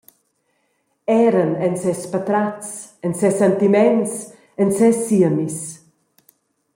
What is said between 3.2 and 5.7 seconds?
ses sentiments, en ses siemis.